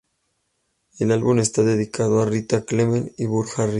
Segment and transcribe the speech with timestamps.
[0.97, 3.69] El álbum está dedicado a Rita Clement y Burt Harris.